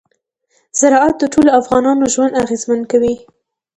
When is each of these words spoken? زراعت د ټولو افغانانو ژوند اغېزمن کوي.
زراعت 0.79 1.15
د 1.19 1.23
ټولو 1.33 1.49
افغانانو 1.59 2.11
ژوند 2.13 2.39
اغېزمن 2.43 2.81
کوي. 2.91 3.15